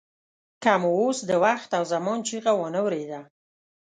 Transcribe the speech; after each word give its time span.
که 0.63 0.71
مو 0.81 0.91
اوس 1.01 1.17
د 1.29 1.31
وخت 1.45 1.69
او 1.77 1.83
زمان 1.93 2.19
چیغه 2.27 2.51
وانه 2.59 2.81
ورېده. 2.85 3.19